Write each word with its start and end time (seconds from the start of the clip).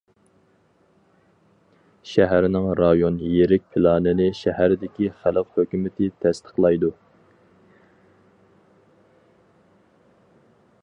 شەھەرنىڭ 2.11 2.65
رايون 2.79 3.19
يىرىك 3.33 3.67
پىلانىنى 3.75 4.27
شەھەردىكى 4.39 5.11
خەلق 5.19 5.53
ھۆكۈمىتى 5.59 6.09
تەستىقلايدۇ. 6.25 6.93